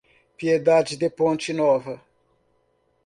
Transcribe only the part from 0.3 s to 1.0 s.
Piedade